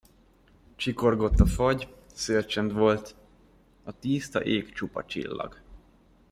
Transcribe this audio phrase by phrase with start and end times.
[0.75, 3.15] Csikorgott a fagy, szélcsend volt,
[3.83, 5.61] a tiszta ég csupa csillag.